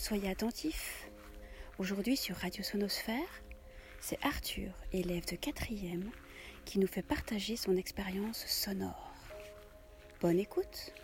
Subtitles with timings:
[0.00, 1.10] Soyez attentifs.
[1.78, 3.42] Aujourd'hui sur Radio Sonosphère,
[4.00, 6.12] c'est Arthur, élève de quatrième,
[6.64, 9.12] qui nous fait partager son expérience sonore.
[10.20, 10.94] Bonne écoute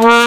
[0.00, 0.19] Wow.